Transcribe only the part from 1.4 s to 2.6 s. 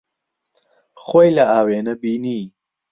ئاوێنە بینی.